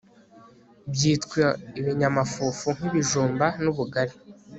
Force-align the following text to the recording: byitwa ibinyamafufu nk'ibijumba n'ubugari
byitwa 0.93 1.45
ibinyamafufu 1.79 2.67
nk'ibijumba 2.77 3.45
n'ubugari 3.63 4.15